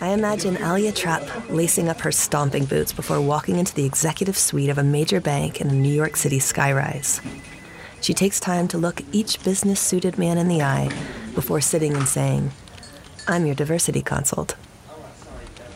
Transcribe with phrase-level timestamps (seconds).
[0.00, 4.70] I imagine Aliya Trapp lacing up her stomping boots before walking into the executive suite
[4.70, 7.22] of a major bank in a New York City skyrise.
[8.00, 10.90] She takes time to look each business suited man in the eye
[11.34, 12.52] before sitting and saying,
[13.28, 14.56] I'm your diversity consult.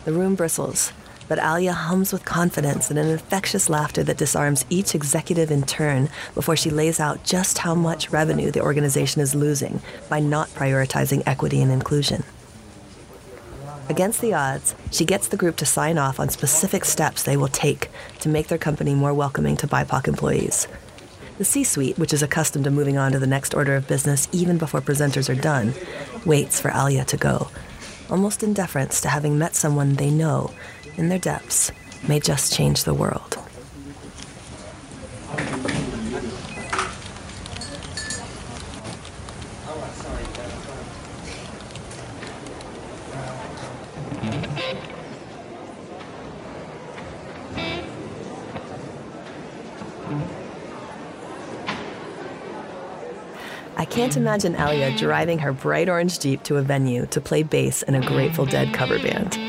[0.06, 0.92] The room bristles,
[1.28, 6.08] but Aliya hums with confidence and an infectious laughter that disarms each executive in turn
[6.34, 11.22] before she lays out just how much revenue the organization is losing by not prioritizing
[11.26, 12.24] equity and inclusion.
[13.88, 17.48] Against the odds, she gets the group to sign off on specific steps they will
[17.48, 17.88] take
[18.20, 20.68] to make their company more welcoming to BIPOC employees.
[21.38, 24.28] The C suite, which is accustomed to moving on to the next order of business
[24.32, 25.72] even before presenters are done,
[26.26, 27.48] waits for Aliya to go,
[28.10, 30.52] almost in deference to having met someone they know,
[30.98, 31.70] in their depths,
[32.06, 33.38] may just change the world.
[53.76, 57.82] I can't imagine Aliya driving her bright orange Jeep to a venue to play bass
[57.82, 59.47] in a Grateful Dead cover band.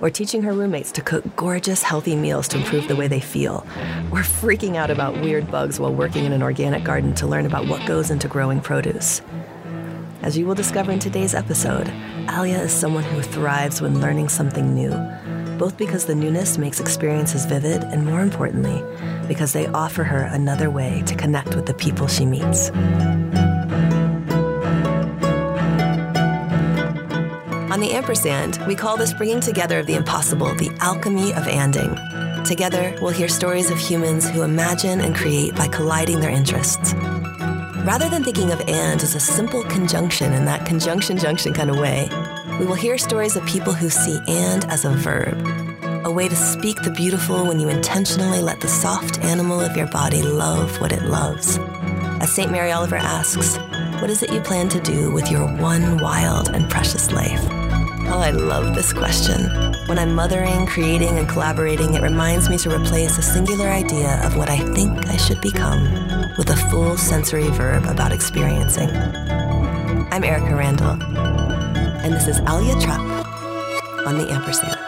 [0.00, 3.66] Or teaching her roommates to cook gorgeous, healthy meals to improve the way they feel.
[4.12, 7.66] Or freaking out about weird bugs while working in an organic garden to learn about
[7.66, 9.20] what goes into growing produce.
[10.22, 11.86] As you will discover in today's episode,
[12.26, 14.90] Aliya is someone who thrives when learning something new,
[15.58, 18.82] both because the newness makes experiences vivid and, more importantly,
[19.26, 22.70] because they offer her another way to connect with the people she meets.
[27.78, 31.94] On the ampersand, we call this bringing together of the impossible the alchemy of anding.
[32.44, 36.92] Together, we'll hear stories of humans who imagine and create by colliding their interests.
[37.84, 41.78] Rather than thinking of and as a simple conjunction in that conjunction junction kind of
[41.78, 42.08] way,
[42.58, 45.40] we will hear stories of people who see and as a verb,
[46.04, 49.86] a way to speak the beautiful when you intentionally let the soft animal of your
[49.86, 51.58] body love what it loves.
[52.20, 52.50] As St.
[52.50, 53.56] Mary Oliver asks,
[54.00, 57.57] what is it you plan to do with your one wild and precious life?
[58.10, 59.50] Oh, I love this question.
[59.86, 64.34] When I'm mothering, creating, and collaborating, it reminds me to replace a singular idea of
[64.34, 65.84] what I think I should become
[66.38, 68.88] with a full sensory verb about experiencing.
[70.10, 71.02] I'm Erika Randall,
[72.02, 74.78] and this is Aliya Trapp on the ampersand.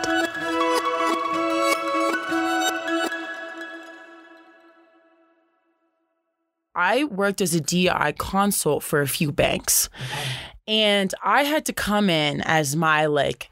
[6.74, 9.90] I worked as a DI consult for a few banks.
[10.70, 13.50] And I had to come in as my like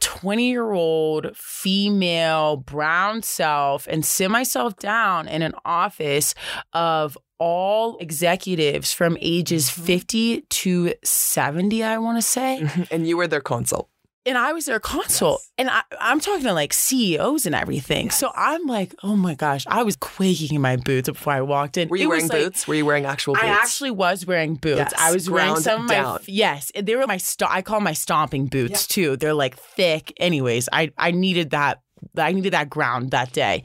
[0.00, 6.34] 20 year old female brown self and sit myself down in an office
[6.72, 9.84] of all executives from ages mm-hmm.
[9.84, 12.68] 50 to 70, I want to say.
[12.90, 13.88] And you were their consult.
[14.26, 15.40] And I was their consult.
[15.42, 15.50] Yes.
[15.58, 18.10] And I, I'm talking to like CEOs and everything.
[18.10, 21.76] So I'm like, oh my gosh, I was quaking in my boots before I walked
[21.76, 21.88] in.
[21.88, 22.66] Were you It wearing was like- boots?
[22.68, 23.44] Were you wearing actual boots?
[23.44, 24.78] I actually was wearing boots.
[24.78, 26.72] Yes, I was wearing some of my yes.
[26.78, 29.16] They were my sto- I call my stomping boots too.
[29.16, 30.12] They're like thick.
[30.18, 31.80] Anyways, I I needed that.
[32.18, 33.62] I needed that ground that day.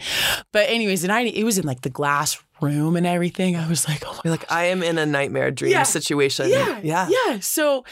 [0.51, 3.55] But anyways, and I it was in like the glass room and everything.
[3.55, 5.83] I was like, oh my You're like, I am in a nightmare dream Yeah.
[5.83, 6.49] situation.
[6.49, 7.09] yeah, Yeah.
[7.09, 7.39] yeah.
[7.39, 7.83] So,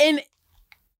[0.00, 0.22] and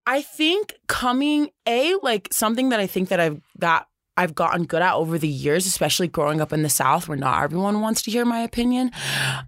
[0.09, 3.85] I think coming a like something that I think that I've that
[4.17, 7.43] I've gotten good at over the years, especially growing up in the South, where not
[7.43, 8.91] everyone wants to hear my opinion,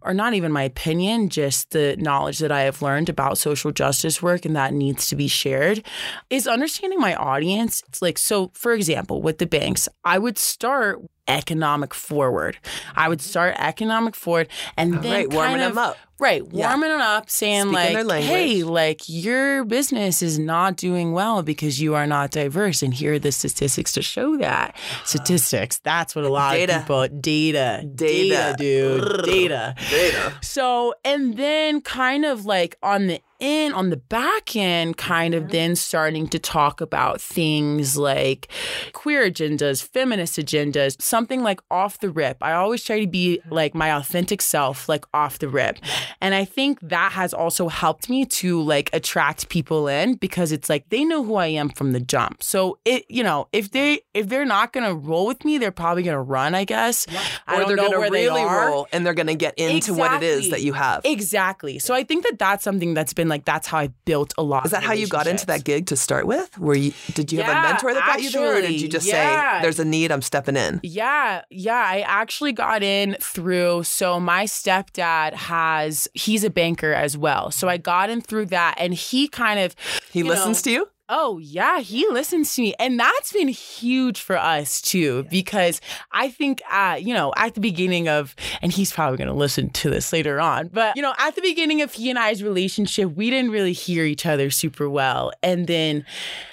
[0.04, 4.22] or not even my opinion, just the knowledge that I have learned about social justice
[4.22, 5.84] work and that needs to be shared,
[6.30, 7.84] is understanding my audience.
[7.88, 8.52] It's like so.
[8.54, 12.58] For example, with the banks, I would start economic forward.
[12.96, 15.98] I would start economic forward and then right, warming them up.
[16.22, 16.68] Right, Yeah.
[16.70, 21.82] warming them up, saying Speaking like, "Hey, like your business is not doing well because
[21.82, 25.80] you are not diverse, and here are the statistics to show that." Statistics.
[25.84, 26.76] That's what a lot Data.
[26.76, 28.56] of people data, Data.
[28.56, 29.76] data dude, data.
[29.90, 30.34] Data.
[30.42, 35.50] So, and then kind of like on the end, on the back end, kind of
[35.50, 38.48] then starting to talk about things like
[38.94, 42.38] queer agendas, feminist agendas, something like off the rip.
[42.42, 45.80] I always try to be like my authentic self, like off the rip.
[46.20, 50.70] And I think that has also helped me to like attract people in because it's
[50.70, 52.44] like they know who I am from the jump.
[52.44, 56.04] So it, you know, if they if they're not gonna roll with me, they're probably
[56.04, 57.08] gonna run, I guess.
[57.48, 58.68] I or don't they're know gonna where really they are.
[58.68, 61.02] roll and they're gonna get into what it is that you have.
[61.06, 61.80] Exactly.
[61.80, 64.66] So I think that that's something that's been like that's how I built a lot.
[64.66, 66.58] Is that how you got into that gig to start with?
[66.58, 69.08] Were you did you have a mentor that got you there, or did you just
[69.08, 69.60] yeah.
[69.60, 70.80] say there's a need, I'm stepping in?
[70.84, 71.84] Yeah, yeah.
[71.86, 73.84] I actually got in through.
[73.84, 76.01] So my stepdad has.
[76.14, 77.52] He's a banker as well.
[77.52, 79.76] So I got him through that, and he kind of.
[80.12, 80.88] He listens know, to you.
[81.14, 82.74] Oh, yeah, he listens to me.
[82.80, 85.82] And that's been huge for us too, because
[86.14, 89.72] I think, uh, you know, at the beginning of, and he's probably going to listen
[89.72, 93.14] to this later on, but, you know, at the beginning of he and I's relationship,
[93.14, 95.34] we didn't really hear each other super well.
[95.44, 96.06] And then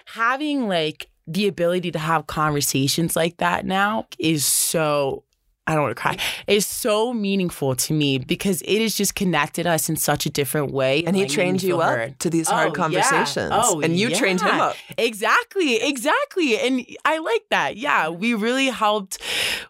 [0.07, 5.23] having like the ability to have conversations like that now is so
[5.69, 6.17] I don't want to cry.
[6.47, 10.73] It's so meaningful to me because it has just connected us in such a different
[10.73, 11.05] way.
[11.05, 12.19] And he like, trained you up heard.
[12.21, 12.75] to these hard Oh, yeah.
[12.75, 13.53] conversations.
[13.55, 14.77] Oh, and you trained him up.
[14.97, 16.59] Exactly, exactly.
[16.59, 17.77] And I like that.
[17.77, 19.19] Yeah, we really helped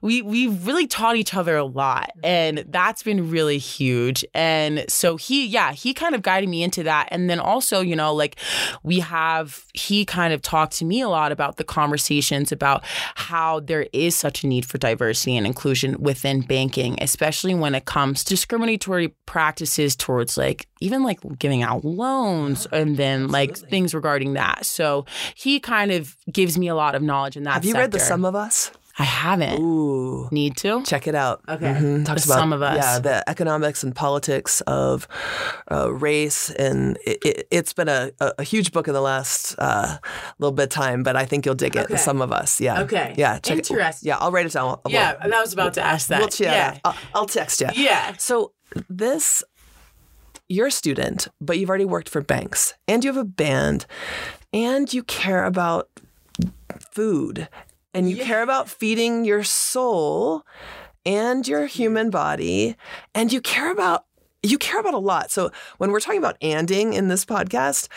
[0.02, 4.24] we we really taught each other a lot and that's been really huge.
[4.34, 7.08] And so he yeah, he kind of guided me into that.
[7.10, 8.36] And then also, you know, like
[8.82, 12.84] we have he kind of talked to me a lot about the conversations about
[13.14, 17.84] how there is such a need for diversity and inclusion within banking, especially when it
[17.84, 23.94] comes to discriminatory practices towards like even like giving out loans and then like things
[23.94, 24.64] regarding that.
[24.66, 27.54] So he kind of gives me a lot of knowledge in that.
[27.54, 28.08] Have you read The sector.
[28.08, 28.70] Sum of Us?
[28.98, 29.60] I haven't.
[29.60, 30.28] Ooh.
[30.32, 30.82] Need to?
[30.82, 31.40] Check it out.
[31.48, 31.66] Okay.
[31.66, 32.04] Mhm.
[32.04, 32.76] Talks about Sum of Us.
[32.76, 35.06] yeah the economics and politics of
[35.70, 39.98] uh, race, and it, it, it's been a, a, huge book in the last uh,
[40.38, 41.02] little bit of time.
[41.04, 41.84] But I think you'll dig it.
[41.84, 41.96] Okay.
[41.96, 42.60] Sum of Us.
[42.60, 42.80] Yeah.
[42.82, 43.14] Okay.
[43.16, 43.38] Yeah.
[43.38, 43.70] Check It.
[43.70, 44.08] Interesting.
[44.08, 44.78] Yeah, I'll write it down.
[44.84, 46.20] We'll- Yeah, and I was about to ask that.
[46.20, 46.78] We'll yeah.
[46.84, 47.68] I'll, I'll text you.
[47.74, 48.16] Yeah.
[48.18, 48.52] So
[48.88, 49.44] this,
[50.48, 53.86] you're a student, but you've already worked for banks, and you have a band,
[54.52, 55.88] and you care about
[56.92, 57.48] food,
[57.94, 60.44] and you care about feeding your soul
[61.06, 62.76] and your human body,
[63.14, 64.04] and you care about
[64.42, 65.30] you care about a lot.
[65.30, 67.88] So when we're talking about anding in this podcast,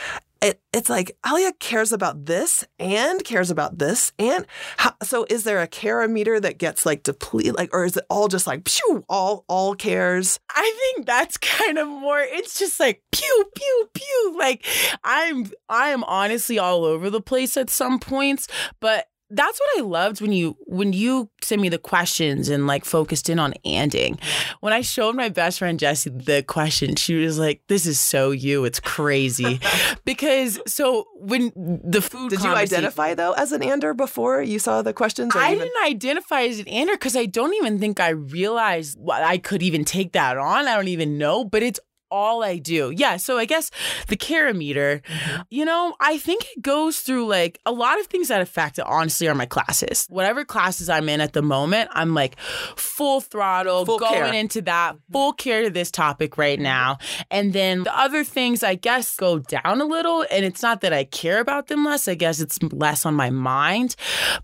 [0.42, 4.48] it, it's like Aliya cares about this and cares about this and
[4.78, 8.06] how, so is there a care meter that gets like depleted like or is it
[8.10, 10.40] all just like pew all all cares?
[10.50, 14.36] I think that's kind of more it's just like pew pew pew.
[14.38, 14.66] Like
[15.04, 18.48] I'm I am honestly all over the place at some points
[18.80, 22.86] but that's what I loved when you when you sent me the questions and like
[22.86, 24.22] focused in on anding.
[24.60, 28.32] When I showed my best friend Jessie the question, she was like, "This is so
[28.32, 28.66] you.
[28.66, 29.60] It's crazy."
[30.06, 34.82] because so when the food did you identify though as an ander before you saw
[34.82, 38.10] the questions I even- didn't identify as an ander because I don't even think I
[38.10, 40.68] realized I could even take that on.
[40.68, 41.80] I don't even know, but it's
[42.12, 42.92] all I do.
[42.96, 43.18] Yeah.
[43.18, 43.72] So I guess
[44.08, 45.42] the carameter, mm-hmm.
[45.50, 48.86] you know, I think it goes through like a lot of things that affect it,
[48.86, 50.06] honestly, are my classes.
[50.10, 54.34] Whatever classes I'm in at the moment, I'm like full throttle, Full going care.
[54.34, 55.14] into that, mm-hmm.
[55.14, 56.64] full care to this topic right mm-hmm.
[56.64, 56.98] now.
[57.32, 60.26] And then the other things, I guess, go down a little.
[60.30, 63.30] And it's not that I care about them less, I guess it's less on my
[63.30, 63.96] mind.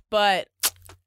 [0.09, 0.47] But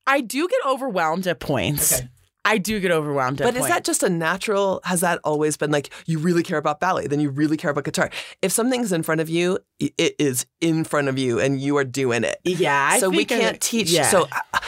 [0.06, 2.02] I do get overwhelmed at points.
[2.44, 4.80] I do get overwhelmed But is that just a natural?
[4.84, 7.84] Has that always been like you really care about ballet, then you really care about
[7.84, 8.10] guitar?
[8.40, 11.84] If something's in front of you, it is in front of you, and you are
[11.84, 12.38] doing it.
[12.44, 13.90] yeah, I so we can't teach.
[13.90, 14.08] yeah.
[14.08, 14.60] So uh,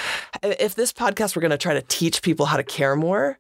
[0.43, 3.39] if this podcast we're going to try to teach people how to care more,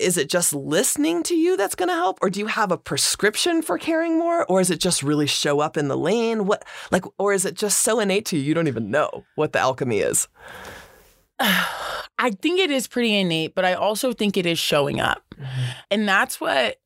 [0.00, 2.78] is it just listening to you that's going to help, or do you have a
[2.78, 6.46] prescription for caring more, or is it just really show up in the lane?
[6.46, 9.52] What like, or is it just so innate to you you don't even know what
[9.52, 10.26] the alchemy is?
[12.18, 15.22] I think it is pretty innate, but I also think it is showing up.
[15.34, 15.70] Mm-hmm.
[15.90, 16.76] And that's what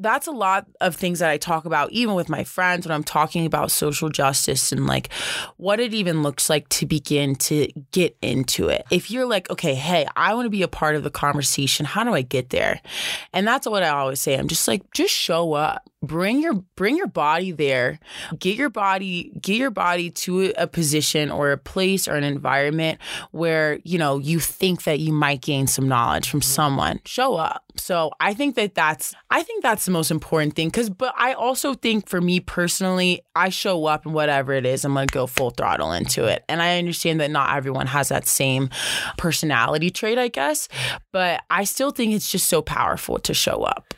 [0.00, 3.02] that's a lot of things that I talk about even with my friends when I'm
[3.02, 5.12] talking about social justice and like
[5.56, 8.86] what it even looks like to begin to get into it.
[8.90, 12.04] If you're like, okay, hey, I want to be a part of the conversation, how
[12.04, 12.80] do I get there?
[13.32, 14.38] And that's what I always say.
[14.38, 15.88] I'm just like just show up.
[16.02, 17.98] Bring your bring your body there.
[18.38, 23.00] Get your body get your body to a position or a place or an environment
[23.32, 27.00] where, you know, you think that you might gain some knowledge from someone.
[27.04, 27.64] Show up.
[27.76, 31.32] So, I think that that's I think that's the most important thing cuz but I
[31.32, 35.26] also think for me personally, I show up and whatever it is, I'm to go
[35.26, 36.44] full throttle into it.
[36.48, 38.70] And I understand that not everyone has that same
[39.16, 40.68] personality trait, I guess,
[41.12, 43.94] but I still think it's just so powerful to show up.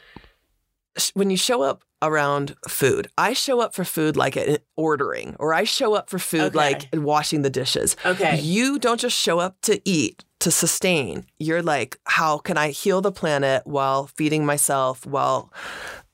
[1.15, 4.37] When you show up around food, I show up for food like
[4.77, 6.57] ordering, or I show up for food Okay.
[6.57, 7.97] like washing the dishes.
[8.05, 8.41] Okay.
[8.41, 11.27] You don't just show up to eat, to sustain.
[11.39, 15.53] You're like, how can I heal the planet while feeding myself, while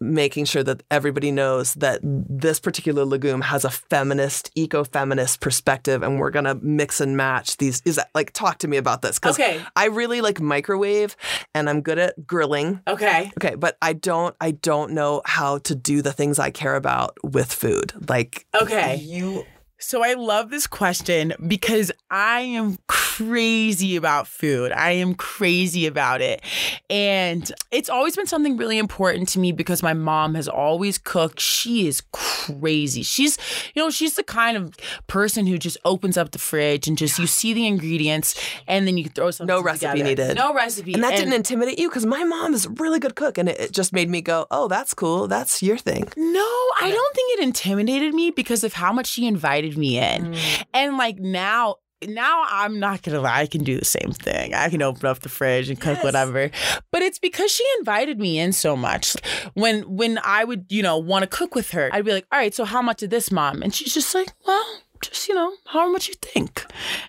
[0.01, 6.19] making sure that everybody knows that this particular legume has a feminist, eco-feminist perspective, and
[6.21, 7.83] we're gonna mix and match these.
[7.85, 9.19] Is that like talk to me about this?
[9.19, 9.61] Because Okay.
[9.75, 11.17] I really like microwave,
[11.55, 12.81] and I'm good at grilling.
[12.87, 13.31] Okay.
[13.39, 14.35] Okay, but I don't.
[14.41, 17.93] I don't know how to do the things I care about with food.
[18.09, 18.97] Like Okay.
[18.97, 19.45] you.
[19.79, 24.73] So I love this question because I am crazy about food.
[24.73, 26.41] I am crazy about it.
[26.89, 31.41] And it's always been something really important to me because my mom has always cooked.
[31.41, 33.03] She is crazy.
[33.03, 33.37] She's,
[33.75, 34.75] you know, she's the kind of
[35.09, 38.35] person who just opens up the fridge and just you see the ingredients
[38.67, 40.05] and then you throw something No recipe together.
[40.09, 40.37] needed.
[40.37, 40.95] No recipe.
[40.95, 43.61] And that didn't intimidate you because my mom is a really good cook, and it,
[43.61, 45.27] it just made me go, "Oh, that's cool.
[45.29, 46.41] That's your thing." No,
[46.81, 50.33] I don't think it intimidated me because of how much she invited me in.
[50.33, 50.65] Mm.
[50.75, 54.53] And like now, now I'm not gonna lie, I can do the same thing.
[54.53, 56.05] I can open up the fridge and cook Yes.
[56.05, 56.51] whatever.
[56.93, 59.17] But it's because she invited me in so much.
[59.55, 62.39] When when I would, you know, want to cook with her, I'd be like, all
[62.39, 63.63] right, so how much of this, mom?
[63.63, 66.65] And she's just like, well, just, you know, how much you think.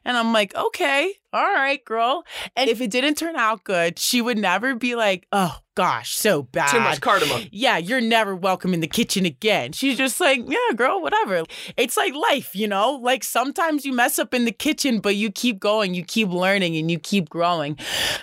[0.06, 2.24] And I'm like, okay, all right, girl.
[2.56, 6.42] And if it didn't turn out good, she would never be like, oh gosh, so
[6.42, 6.72] bad.
[6.72, 7.44] Too much cardamom.
[7.52, 9.74] Yeah, you're never welcome in the kitchen again.
[9.74, 11.44] She's just like, yeah, girl, whatever.
[11.76, 12.94] It's like life, you know?
[12.94, 16.76] Like sometimes you mess up in the kitchen, but you keep going, you keep learning,
[16.78, 17.78] and you keep growing.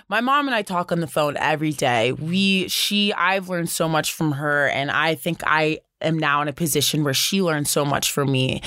[0.08, 2.12] My mom and I talk on the phone every day.
[2.12, 6.48] We, she, I've learned so much from her, and I think I am now in
[6.48, 8.62] a position where she learned so much from me.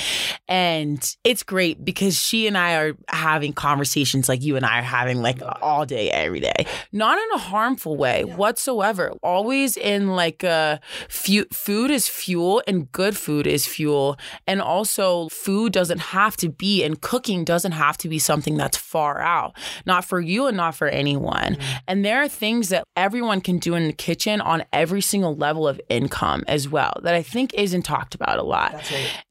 [0.48, 4.84] And it's great because she and I are having conversations like you and I are
[4.84, 6.66] having like all day, every day.
[6.92, 9.12] Not in a harmful way whatsoever.
[9.24, 10.80] Always in like a
[11.10, 14.18] fu- food is fuel and good food is fuel.
[14.46, 18.78] And also food doesn't have to be and cooking doesn't have to be something that's
[18.78, 19.56] far out.
[19.86, 21.56] Not for you and not for anyone.
[21.56, 21.82] Mm.
[21.88, 25.68] And there are things that everyone can do in the kitchen on every single level
[25.68, 28.74] of income as well that I think isn't talked about a lot.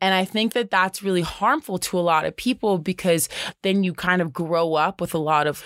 [0.01, 3.29] And I think that that's really harmful to a lot of people because
[3.63, 5.65] then you kind of grow up with a lot of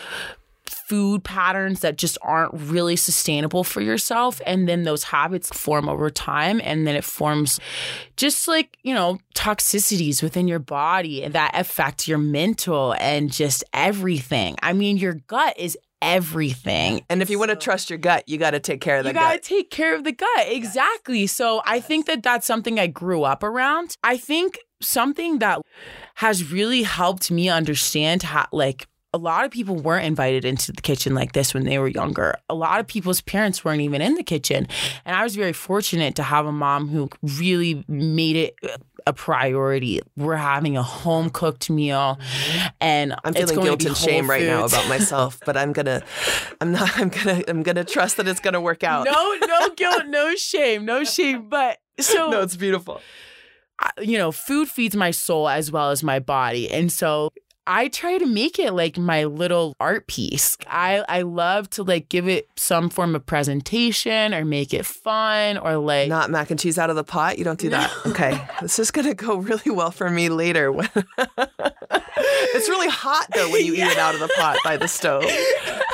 [0.71, 4.41] food patterns that just aren't really sustainable for yourself.
[4.47, 6.61] And then those habits form over time.
[6.65, 7.61] And then it forms
[8.17, 14.57] just like you know toxicities within your body that affect your mental and just everything.
[14.63, 18.39] I mean your gut is everything And if you want to trust your gut, you
[18.39, 19.21] got to take care of the gut.
[19.23, 19.43] you gotta gut.
[19.43, 23.43] take care of the gut exactly so i think that that's something i grew up
[23.43, 25.61] around i think something that
[26.17, 30.81] has really helped me understand how like a lot of people weren't invited into the
[30.81, 32.37] kitchen like this when they were younger.
[32.49, 34.69] A lot of people's parents weren't even in the kitchen.
[35.05, 38.77] And I was very fortunate to have a mom who really made it uh,
[39.07, 40.01] a priority.
[40.17, 42.19] We're having a home cooked meal
[42.81, 46.03] and I'm it's feeling guilt and shame right now about myself, but I'm gonna,
[46.61, 49.07] I'm not, I'm gonna, I'm gonna trust that it's gonna work out.
[49.07, 51.49] no, no guilt, no shame, no shame.
[51.49, 53.01] But so no, it's beautiful.
[53.79, 56.71] I- you know, food feeds my soul as well as my body.
[56.71, 57.33] And so
[57.73, 60.59] I try to make it like my little art piece.
[60.67, 65.57] I I love to like give it some form of presentation or make it fun
[65.57, 67.39] or like Not mac and cheese out of the pot.
[67.39, 67.89] You don't do that.
[68.11, 70.73] Okay, this is gonna go really well for me later.
[72.53, 75.25] It's really hot though when you eat it out of the pot by the stove,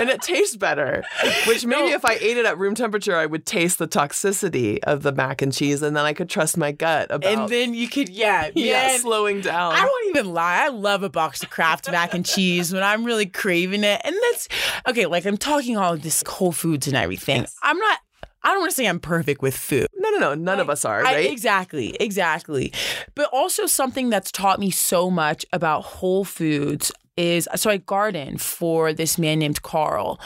[0.00, 1.04] and it tastes better.
[1.46, 1.94] Which maybe No.
[1.96, 5.42] if I ate it at room temperature, I would taste the toxicity of the mac
[5.42, 7.30] and cheese, and then I could trust my gut about.
[7.30, 9.72] and then you could yeah, yeah, man, slowing down.
[9.74, 10.64] I won't even lie.
[10.64, 14.00] I love a box of Kraft mac and cheese when I'm really craving it.
[14.04, 14.48] And that's
[14.88, 17.46] okay, like I'm talking all of this Whole Foods and everything.
[17.62, 17.98] I'm not
[18.46, 19.88] I don't want to say I'm perfect with food.
[19.98, 20.34] no, no, no.
[20.34, 21.30] None of us are, I- right?
[21.30, 22.72] exactly, exactly.
[23.16, 28.38] But also something that's taught me so much about Whole Foods is so I garden
[28.38, 30.20] for this man named Carl,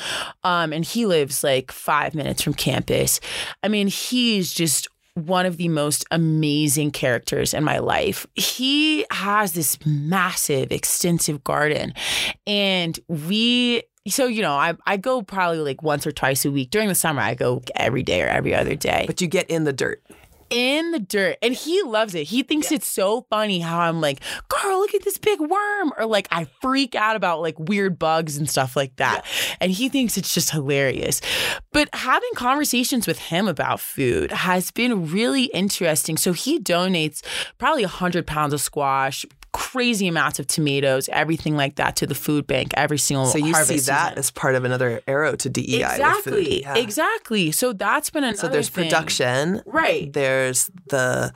[0.44, 3.20] um, and he lives like five minutes from campus.
[3.62, 8.26] I mean, he's just one of the most amazing characters in my life.
[8.34, 11.94] He has this massive, extensive garden,
[12.46, 13.82] and we.
[14.10, 16.70] So you know, I I go probably like once or twice a week.
[16.70, 19.64] During the summer, I go every day or every other day but you get in
[19.64, 20.02] the dirt.
[20.50, 22.24] in the dirt and he loves it.
[22.24, 25.92] He thinks it's so funny how I'm like, girl, look at this big worm.
[25.96, 29.24] Or like I freak out about like weird bugs and stuff like that.
[29.60, 31.20] And he thinks it's just hilarious.
[31.72, 36.16] But having conversations with him about food has been really interesting.
[36.16, 37.22] So he donates
[37.58, 39.24] probably 100 pounds of squash.
[39.52, 43.52] Crazy amounts of tomatoes, everything like that to the food bank every single So you
[43.54, 43.94] see that season.
[44.18, 46.60] as part of another arrow to DEI exactly.
[46.62, 46.76] Yeah.
[46.76, 47.50] exactly.
[47.52, 48.84] So that's been another So there's thing.
[48.84, 50.12] production, Right.
[50.12, 51.32] There's the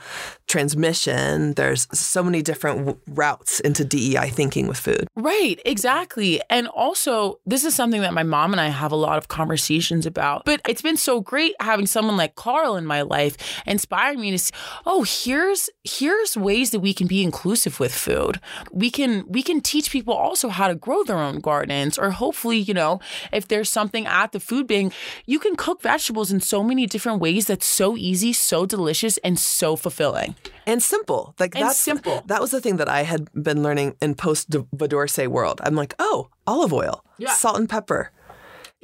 [0.46, 1.54] transmission.
[1.54, 5.06] There's so many different w- routes into DEI thinking with food.
[5.16, 6.40] Right, exactly.
[6.48, 10.06] And also, this is something that my mom and I have a lot of conversations
[10.06, 10.44] about.
[10.44, 14.38] But it's been so great having someone like Carl in my life inspiring me to
[14.38, 14.54] say,
[14.86, 18.34] oh, here's here's ways that we can be inclusive with food.
[18.82, 22.58] We can we can teach people also how to grow their own gardens or hopefully,
[22.68, 22.92] you know,
[23.32, 24.92] if there's something at the food bank,
[25.32, 29.38] you can cook vegetables in so many different ways that's so easy, so delicious and
[29.38, 30.34] so fulfilling.
[30.66, 31.22] and simple.
[31.40, 32.22] Like And that's simple.
[32.26, 35.60] That was the thing that I had been learning in post Vadorse world.
[35.64, 37.32] I'm like, oh, olive oil, Yeah.
[37.32, 38.10] salt and pepper.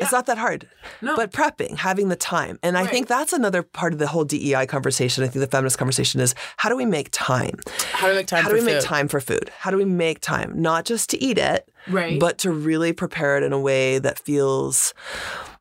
[0.00, 0.68] It's not that hard.
[1.02, 1.14] No.
[1.16, 2.58] But prepping, having the time.
[2.62, 5.22] And I think that's another part of the whole DEI conversation.
[5.24, 7.58] I think the feminist conversation is how do we make time?
[7.92, 9.50] How to make time How do we make time for food?
[9.58, 12.18] How do we make time not just to eat it, Right.
[12.20, 14.94] but to really prepare it in a way that feels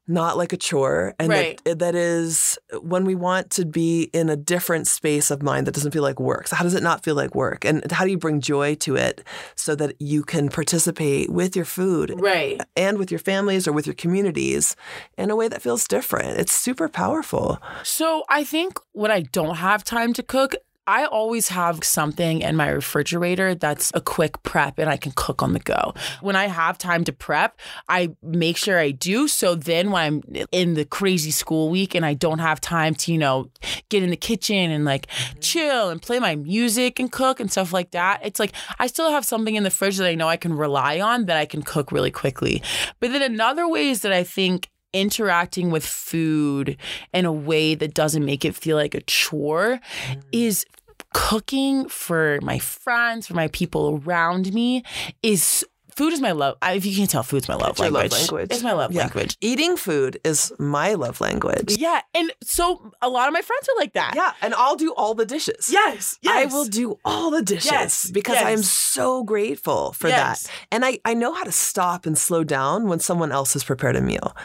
[0.10, 1.62] not like a chore and Right.
[1.66, 5.74] that, that is when we want to be in a different space of mind that
[5.76, 6.48] doesn't feel like work.
[6.48, 7.64] So how does it not feel like work?
[7.64, 9.24] And how do you bring joy to it
[9.56, 12.60] so that you can participate with your food Right.
[12.76, 14.76] and with your families or with your communities
[15.18, 16.40] in a way that feels different?
[16.40, 17.60] It's super powerful.
[17.84, 20.56] So I think when I don't have time to cook,
[20.90, 25.44] I always have something in my refrigerator that's a quick prep and I can cook
[25.44, 25.94] on the go.
[26.22, 29.28] When I have time to prep, I make sure I do.
[29.28, 33.12] So then when I'm in the crazy school week and I don't have time to,
[33.12, 33.52] you know,
[33.90, 35.40] get in the kitchen and like mm-hmm.
[35.42, 39.12] chill and play my music and cook and stuff like that, it's like I still
[39.12, 41.62] have something in the fridge that I know I can rely on that I can
[41.62, 42.64] cook really quickly.
[43.00, 46.76] But then another way is that I think interacting with food
[47.14, 50.24] in a way that doesn't make it feel like a chore mm.
[50.32, 50.66] is
[51.14, 54.84] cooking for my friends, for my people around me
[55.24, 55.66] is
[56.00, 56.56] food is my love.
[56.62, 58.22] I, if you can't tell, food's my love It's your love language.
[58.32, 58.52] language.
[58.52, 59.02] It's my love Yeah.
[59.02, 59.38] language.
[59.42, 61.76] Eating food is my love language.
[61.78, 64.14] Yeah, and so a lot of my friends are like that.
[64.16, 65.70] Yeah, and I'll do all the dishes.
[65.70, 66.18] Yes.
[66.26, 66.54] I yes.
[66.54, 68.46] will do all the dishes Yes, because yes.
[68.46, 70.44] I'm so grateful for Yes.
[70.44, 70.52] that.
[70.72, 73.98] And I, I know how to stop and slow down when someone else has prepared
[73.98, 74.36] a meal.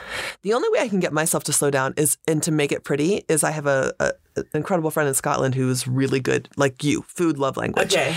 [0.43, 2.83] The only way I can get myself to slow down is and to make it
[2.83, 6.83] pretty is I have a, a an incredible friend in Scotland who's really good, like
[6.83, 7.93] you, food love language.
[7.95, 8.17] Okay.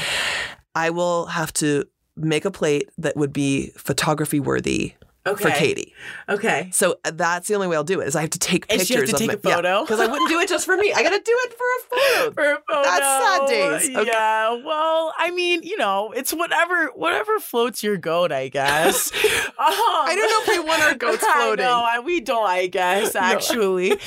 [0.73, 1.85] I will have to
[2.17, 4.93] make a plate that would be photography worthy
[5.35, 5.93] for Katie.
[6.29, 6.69] Okay.
[6.71, 8.79] So uh, that's the only way I'll do it is I have to take And
[8.79, 9.81] pictures she has to of take my, a photo?
[9.81, 10.93] because I wouldn't do it just for me.
[10.93, 12.31] I got to do it for a photo.
[12.33, 12.83] For a photo.
[12.83, 13.95] That's sad days.
[13.97, 14.09] Okay.
[14.11, 14.49] Yeah.
[14.63, 19.11] Well, I mean, you know, it's whatever whatever floats your goat, I guess.
[19.59, 21.65] I don't know if we want our goats floating.
[21.65, 22.47] No, we don't.
[22.47, 23.97] I guess actually,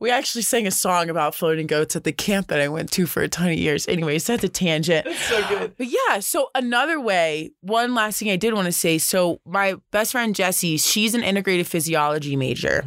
[0.00, 3.06] we actually sang a song about floating goats at the camp that I went to
[3.06, 3.86] for a ton of years.
[3.88, 5.06] Anyways, that's a tangent.
[5.14, 5.74] so good.
[5.76, 8.98] But yeah, so another way, one last thing I did want to say.
[8.98, 10.34] So my best friend
[10.84, 12.84] She's an integrated physiology major.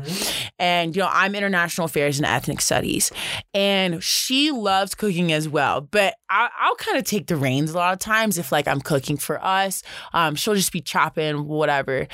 [0.60, 3.12] And you know, I'm international affairs and ethnic studies.
[3.54, 5.82] And she loves cooking as well.
[5.82, 8.82] But I, I'll kind of take the reins a lot of times if like I'm
[8.82, 9.84] cooking for us.
[10.14, 12.08] Um, she'll just be chopping whatever.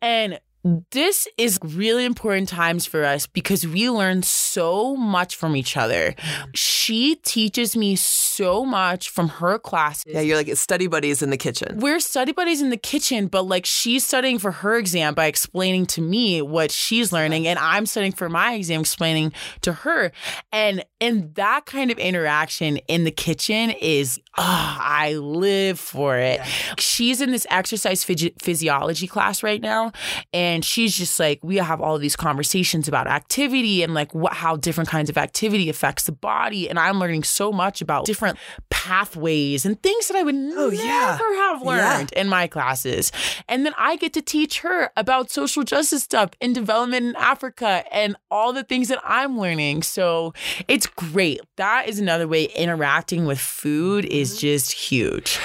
[0.00, 5.76] And this is really important times for us because we learn so much from each
[5.76, 6.14] other.
[6.54, 10.12] She teaches me so much from her classes.
[10.14, 11.78] Yeah, you're like study buddies in the kitchen.
[11.78, 15.86] We're study buddies in the kitchen, but like she's studying for her exam by explaining
[15.86, 20.10] to me what she's learning, and I'm studying for my exam, explaining to her.
[20.50, 26.40] And and that kind of interaction in the kitchen is, ah, I live for it.
[26.78, 29.92] She's in this exercise physi- physiology class right now,
[30.32, 34.56] and she's just like, we have all these conversations about activity and like what how
[34.56, 38.38] different kinds of activity affects the body, and I'm learning so much about different
[38.70, 41.16] pathways and things that I would Oh, never yeah.
[41.18, 41.96] have Yeah.
[41.96, 43.10] learned in my classes.
[43.48, 47.84] And then I get to teach her about social justice stuff and development in Africa
[47.92, 49.82] and all the things that I'm learning.
[49.82, 50.32] So
[50.68, 51.40] it's great.
[51.56, 54.38] That is another way interacting with food is Mm-hmm.
[54.40, 55.38] just huge.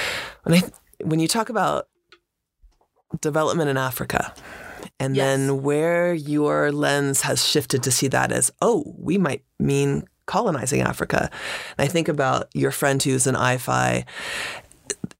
[0.44, 0.62] When I
[1.04, 1.88] when you talk about
[3.22, 4.34] development in Africa,
[5.04, 5.24] and Yes.
[5.26, 10.82] then where your lens has shifted to see that as, oh, we might mean colonizing
[10.82, 11.30] Africa.
[11.78, 14.06] And I think about your friend who's an IPHY.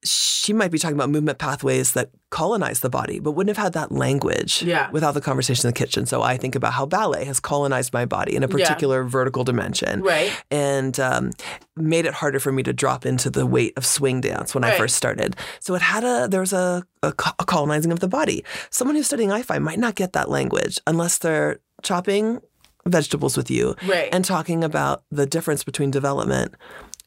[0.06, 3.72] She might be talking about movement pathways that colonize the body, but wouldn't have had
[3.74, 4.90] that language Yeah.
[4.92, 6.06] without the conversation in the kitchen.
[6.06, 8.52] So I think about how ballet has colonized my body in a Yeah.
[8.52, 10.32] particular vertical dimension Right.
[10.52, 11.32] and um,
[11.78, 14.78] made it harder for me to drop into the weight of swing dance when I
[14.78, 15.38] first started.
[15.62, 18.44] So it had a there was a, a, a colonizing of the body.
[18.72, 22.42] Someone who's studying IPHY might not get that language unless they're chopping
[22.86, 24.10] vegetables with you Right.
[24.12, 26.54] and talking about the difference between development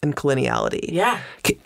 [0.03, 0.89] and coloniality.
[0.91, 1.21] Yeah.
[1.45, 1.61] w-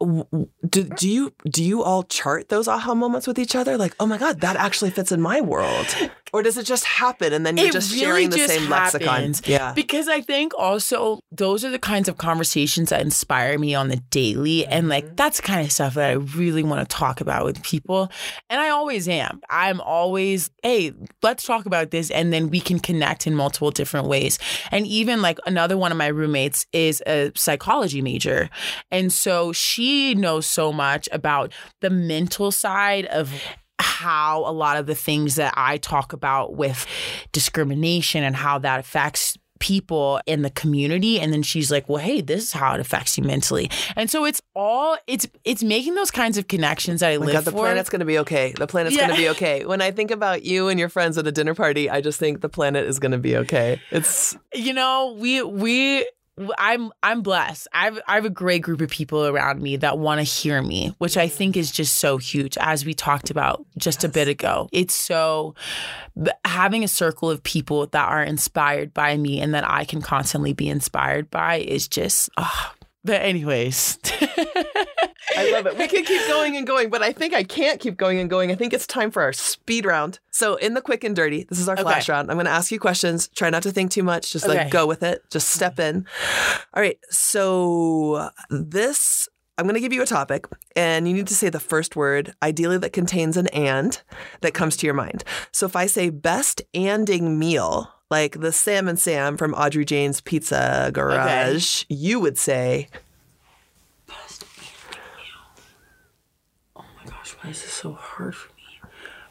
[0.00, 3.76] do, do you do you all chart those aha moments with each other?
[3.76, 5.86] Like, oh my god, that actually fits in my world,
[6.32, 8.70] or does it just happen and then you're It just really sharing the just same
[8.70, 9.34] lexicon?
[9.44, 13.88] Yeah, Because I think also those are the kinds of conversations that inspire me on
[13.88, 14.66] the daily.
[14.66, 14.90] And Mm-hmm.
[14.90, 18.10] like that's the kind of stuff that I really want to talk about with people.
[18.48, 19.40] And I always am.
[19.50, 22.10] I'm always, hey, let's talk about this.
[22.10, 24.38] And then we can connect in multiple different ways.
[24.70, 28.48] And even like another one of my roommates is a psychology major.
[28.92, 33.32] And so she knows so much about the mental side of
[33.80, 36.86] how a lot of the things that I talk about with
[37.32, 42.20] discrimination and how that affects people in the community and then she's like well hey
[42.20, 46.12] this is how it affects you mentally and so it's all it's it's making those
[46.12, 48.52] kinds of connections that i Oh live God, the for planet's going to be okay.
[48.56, 49.06] The planet's Yeah.
[49.08, 49.64] going to be okay.
[49.64, 52.40] When I think about you and your friends at a dinner party, I just think
[52.40, 53.80] the planet is going to be okay.
[53.90, 56.08] It's you know we we
[56.58, 57.68] I'm I'm blessed.
[57.72, 60.94] I've I have a great group of people around me that want to hear me,
[60.98, 62.56] which I think is just so huge.
[62.58, 65.54] As we talked about just a bit ago, it's so
[66.44, 70.52] having a circle of people that are inspired by me and that I can constantly
[70.52, 72.30] be inspired by is just.
[72.36, 72.74] ah.
[73.04, 75.76] But anyways, I love it.
[75.78, 78.50] We can keep going and going, but I think I can't keep going and going.
[78.50, 80.18] I think it's time for our speed round.
[80.30, 82.12] So, in the quick and dirty, this is our flash Okay.
[82.12, 82.30] round.
[82.30, 83.28] I'm going to ask you questions.
[83.28, 84.32] Try not to think too much.
[84.32, 85.22] Just like go with it.
[85.30, 86.06] Just step in.
[86.74, 86.98] All right.
[87.10, 89.28] So, this.
[89.56, 92.32] I'm going to give you a topic, and you need to say the first word,
[92.44, 94.00] ideally that contains an and
[94.40, 95.24] that comes to your mind.
[95.50, 100.20] So if I say best anding meal, like the Sam and Sam from Audrey Jane's
[100.20, 102.88] Pizza Garage, you would say
[106.76, 108.54] oh my gosh, why is this so hard for me?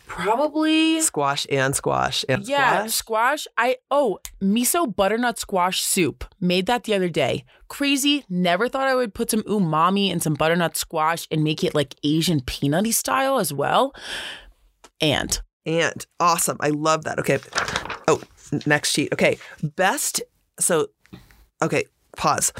[0.06, 2.94] Probably squash and squash and Yeah, squash.
[2.94, 3.48] squash.
[3.58, 6.24] I oh, miso butternut squash soup.
[6.40, 7.44] Made that the other day.
[7.68, 8.24] Crazy.
[8.30, 11.94] Never thought I would put some umami and some butternut squash and make it like
[12.04, 13.94] Asian peanutty style as well.
[15.02, 16.58] And And awesome.
[16.62, 17.20] I love that.
[17.20, 17.40] Okay.
[18.52, 19.12] N- next sheet.
[19.14, 19.38] Okay.
[19.62, 20.22] Best.
[20.60, 20.90] So,
[21.62, 22.52] okay, pause.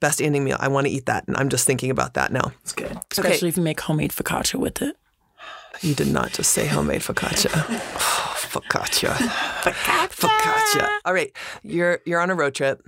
[0.00, 0.56] Best ending meal.
[0.60, 1.26] I want to eat that.
[1.26, 2.52] And I'm just thinking about that now.
[2.62, 2.98] it's good.
[3.10, 4.96] Especially if you make homemade focaccia with it.
[5.82, 7.50] You did not just say homemade focaccia.
[8.18, 9.10] Oh, focaccia.
[10.10, 10.88] Focaccia.
[11.04, 11.32] All right.
[11.62, 12.86] You're you're on a road trip.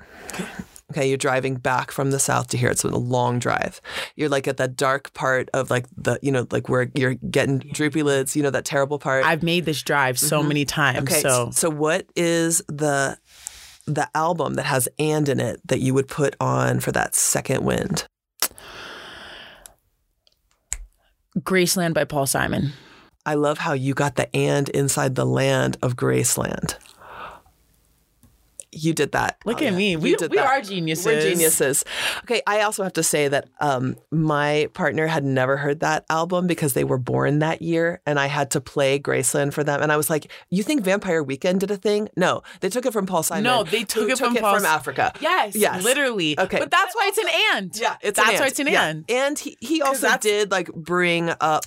[0.90, 2.70] Okay, you're driving back from the south to here.
[2.70, 3.81] It's a long drive.
[4.16, 7.59] You're like at that dark part of like the, you know, like where you're getting
[7.59, 9.27] droopy lids, you know, that terrible part.
[9.27, 10.48] I've made this drive so mm-hmm.
[10.48, 11.01] many times.
[11.01, 13.18] Okay, So so what is the
[13.87, 17.64] the album that has and in it that you would put on for that second
[17.64, 18.07] wind?
[21.38, 22.72] Graceland by Paul Simon.
[23.27, 26.77] I love how you got the and inside the land of Graceland.
[28.85, 29.38] You did that.
[29.45, 29.79] Look Oh, at yeah.
[29.79, 29.97] me.
[29.97, 30.47] We, did we that.
[30.47, 31.07] are geniuses.
[31.07, 31.85] We're geniuses.
[32.25, 36.47] Okay, I also have to say that um, my partner had never heard that album
[36.47, 39.83] because they were born that year, and I had to play Graceland for them.
[39.83, 42.09] And I was like, "You think Vampire Weekend did a thing?
[42.17, 43.45] No, they took it from Paul Simon.
[43.45, 45.12] No, they took it from Paul S- Africa.
[45.21, 45.83] Yes, Yes.
[45.83, 46.38] literally.
[46.38, 46.59] Okay.
[46.59, 47.77] But that's why it's an and.
[47.77, 48.51] Yeah, it's that's an why and.
[48.51, 48.87] it's an Yeah.
[48.88, 49.05] and.
[49.11, 51.64] And he, he also did like bring up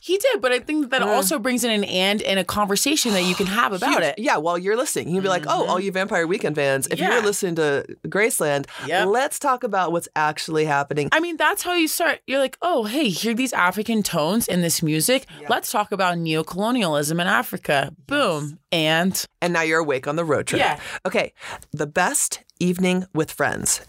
[0.00, 3.22] He did, but I think that also brings in an and and a conversation that
[3.24, 4.18] you can have about huge- it.
[4.18, 7.06] Yeah, while you're listening, you'd be like, "Oh, all you Vampire Weekend fans, if you
[7.06, 7.16] Yeah.
[7.20, 9.08] were listening to Graceland, Yep.
[9.08, 12.20] let's talk about what's actually happening." I mean, that's how you start.
[12.26, 15.26] You're like, oh, hey, hear these African tones in this music.
[15.48, 17.92] Let's talk about neocolonialism in Africa.
[18.06, 18.58] Boom.
[18.70, 20.60] And and now you're awake on the road trip.
[20.60, 20.78] Yeah.
[21.06, 21.32] Okay,
[21.72, 23.80] the best evening with friends.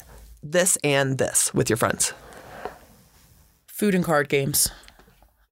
[0.41, 2.13] This and this with your friends.
[3.67, 4.69] food and card games.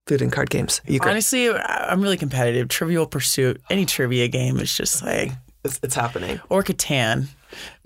[0.08, 0.80] Food and card games.
[0.86, 1.00] You?
[1.02, 2.68] Honestly, I'm really competitive.
[2.70, 5.32] Trivial Pursuit, any trivia game is just like,
[5.64, 6.40] It's, it's happening.
[6.50, 7.28] or Catan.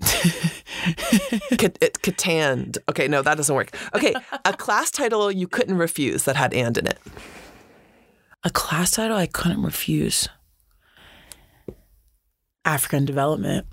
[1.58, 2.76] Cat- Catan.
[2.88, 3.76] Okay, no, that doesn't work.
[3.94, 6.98] Okay, a class title you couldn't refuse that had and in it.
[8.44, 10.28] A class title I couldn't refuse.
[12.64, 13.66] African development.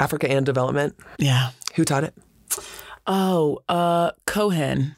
[0.00, 0.94] Africa and development.
[1.18, 1.50] Yeah.
[1.76, 2.14] Who taught it?
[3.06, 4.96] Oh, uh, Cohen.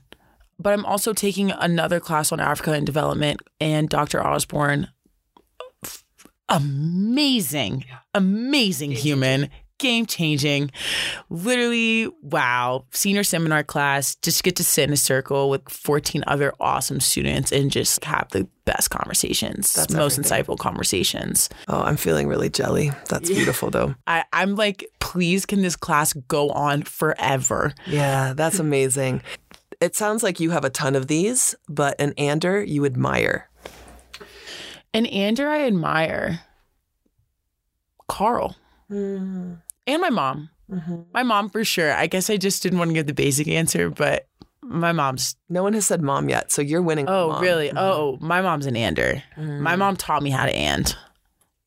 [0.58, 4.24] But I'm also taking another class on Africa and development, and Dr.
[4.26, 4.88] Osborne,
[6.48, 10.70] amazing, amazing human, game changing.
[11.28, 12.86] Literally, wow.
[12.92, 17.52] Senior seminar class, just get to sit in a circle with 14 other awesome students
[17.52, 20.44] and just have the best conversations, That's most everything.
[20.44, 21.48] insightful conversations.
[21.68, 22.90] Oh, I'm feeling really jelly.
[23.08, 23.94] That's beautiful, though.
[24.06, 27.74] I, I'm like, please, can this class go on forever?
[27.86, 29.22] Yeah, that's amazing.
[29.80, 33.50] It sounds like you have a ton of these, but an ander you admire.
[34.96, 36.40] And Andrew, I admire
[38.08, 38.56] Carl
[38.90, 39.56] mm-hmm.
[39.86, 40.48] and my mom.
[40.70, 41.02] Mm-hmm.
[41.12, 41.92] My mom for sure.
[41.92, 44.26] I guess I just didn't want to give the basic answer, but
[44.68, 45.36] My mom's.
[45.48, 47.06] No one has said mom yet, so you're winning.
[47.08, 47.68] Oh, really?
[47.68, 47.78] Mm-hmm.
[47.78, 49.22] Oh, my mom's an ander.
[49.36, 49.78] My mm.
[49.78, 50.96] mom taught me how to and.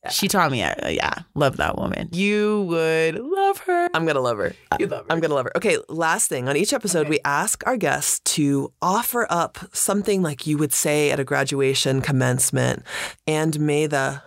[0.09, 0.63] She taught me.
[0.63, 2.07] Uh, yeah, love that woman.
[2.13, 3.89] You would love her.
[3.93, 4.53] I'm gonna love her.
[4.79, 5.11] You love her.
[5.11, 5.57] I'm gonna love her.
[5.57, 6.47] Okay, last thing.
[6.47, 11.11] On each episode, we ask our guests to offer up something like you would say
[11.11, 12.83] at a graduation commencement,
[13.27, 14.21] and may the,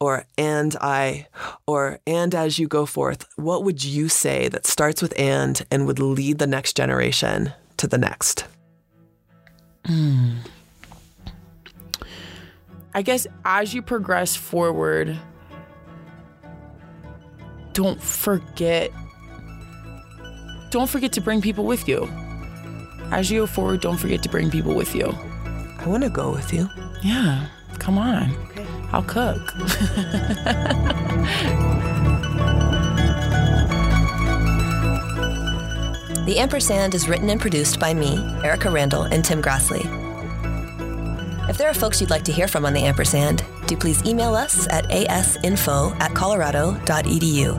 [0.00, 1.28] or and I,
[1.68, 3.24] or and as you go forth.
[3.36, 7.86] What would you say that starts with and and would lead the next generation to
[7.86, 8.44] the next?
[12.94, 15.18] I guess as you progress forward,
[17.72, 18.90] don't forget
[20.70, 22.08] don't forget to bring people with you.
[23.10, 25.06] As you go forward, don't forget to bring people with you.
[25.78, 26.66] I want to go with you.
[27.02, 27.46] Yeah,
[27.78, 28.34] come on.
[28.50, 28.66] Okay.
[28.90, 29.52] I'll cook.
[36.24, 40.01] The Ampersand is written and produced by me, Erika Randall, and Tim Grassley.
[41.48, 44.34] If there are folks you'd like to hear from on the Ampersand, do please email
[44.34, 47.56] us at asinfo at colorado.edu.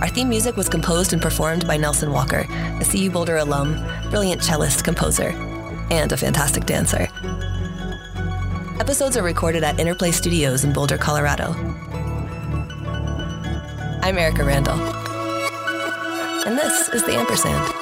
[0.00, 3.74] Our theme music was composed and performed by Nelson Walker, a CU Boulder alum,
[4.10, 5.28] brilliant cellist, composer,
[5.90, 7.08] and a fantastic dancer.
[8.80, 11.52] Episodes are recorded at Interplay Studios in Boulder, Colorado.
[14.02, 14.80] I'm Erika Randall.
[16.46, 17.81] And this is The Ampersand.